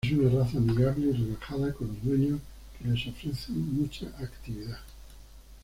[0.03, 2.39] Es una raza amigable y relajada con los dueños
[2.79, 4.79] que los ofrezcan mucha actividad.